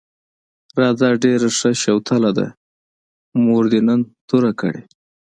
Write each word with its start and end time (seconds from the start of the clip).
راځه 0.81 1.07
ډېره 1.23 1.49
ښه 1.57 1.71
شوتله 1.83 2.31
ده، 2.37 2.47
مور 3.43 3.63
دې 3.71 3.81
نن 3.87 3.99
توره 4.27 4.51
کړې. 4.59 4.81